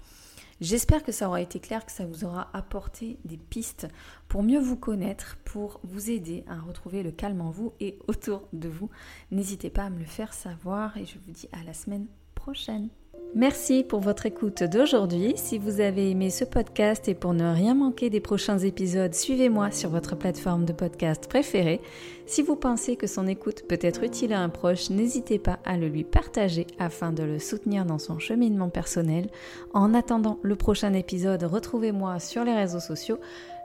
J'espère 0.63 1.03
que 1.03 1.11
ça 1.11 1.27
aura 1.27 1.41
été 1.41 1.59
clair, 1.59 1.85
que 1.85 1.91
ça 1.91 2.07
vous 2.07 2.23
aura 2.23 2.49
apporté 2.53 3.19
des 3.25 3.37
pistes 3.37 3.89
pour 4.29 4.45
mieux 4.45 4.61
vous 4.61 4.77
connaître, 4.77 5.37
pour 5.45 5.81
vous 5.83 6.09
aider 6.09 6.45
à 6.47 6.61
retrouver 6.61 7.03
le 7.03 7.11
calme 7.11 7.41
en 7.41 7.51
vous 7.51 7.73
et 7.81 7.99
autour 8.07 8.47
de 8.53 8.69
vous. 8.69 8.89
N'hésitez 9.33 9.71
pas 9.71 9.83
à 9.83 9.91
me 9.91 9.99
le 9.99 10.05
faire 10.05 10.33
savoir 10.33 10.97
et 10.97 11.05
je 11.05 11.19
vous 11.19 11.33
dis 11.33 11.49
à 11.51 11.65
la 11.65 11.75
semaine 11.75 12.07
prochaine. 12.37 12.91
Merci 13.35 13.83
pour 13.83 14.01
votre 14.01 14.27
écoute 14.27 14.63
d'aujourd'hui. 14.63 15.33
Si 15.37 15.57
vous 15.57 15.81
avez 15.81 16.11
aimé 16.11 16.29
ce 16.29 16.45
podcast 16.45 17.09
et 17.09 17.15
pour 17.15 17.33
ne 17.33 17.51
rien 17.51 17.75
manquer 17.75 18.11
des 18.11 18.21
prochains 18.21 18.59
épisodes, 18.59 19.15
suivez-moi 19.15 19.71
sur 19.71 19.89
votre 19.89 20.17
plateforme 20.17 20.67
de 20.67 20.75
podcast 20.75 21.29
préférée. 21.29 21.81
Si 22.27 22.43
vous 22.43 22.57
pensez 22.57 22.97
que 22.97 23.07
son 23.07 23.27
écoute 23.27 23.63
peut 23.67 23.79
être 23.81 24.03
utile 24.03 24.35
à 24.35 24.41
un 24.41 24.51
proche, 24.51 24.91
n'hésitez 24.91 25.39
pas 25.39 25.61
à 25.65 25.79
le 25.79 25.89
lui 25.89 26.05
partager 26.05 26.67
afin 26.79 27.11
de 27.11 27.23
le 27.23 27.39
soutenir 27.39 27.87
dans 27.87 27.99
son 27.99 28.19
cheminement 28.19 28.69
personnel. 28.69 29.31
En 29.73 29.95
attendant 29.95 30.39
le 30.43 30.55
prochain 30.55 30.93
épisode, 30.93 31.43
retrouvez-moi 31.43 32.19
sur 32.19 32.45
les 32.45 32.55
réseaux 32.55 32.81
sociaux. 32.81 33.19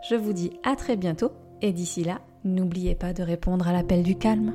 Je 0.10 0.16
vous 0.16 0.32
dis 0.32 0.52
à 0.64 0.78
très 0.78 0.96
bientôt 0.96 1.34
et 1.62 1.74
d'ici 1.74 2.06
là, 2.06 2.22
n'oubliez 2.46 2.96
pas 2.96 3.12
de 3.12 3.22
répondre 3.22 3.68
à 3.68 3.74
l'appel 3.74 4.02
du 4.02 4.18
calme. 4.18 4.54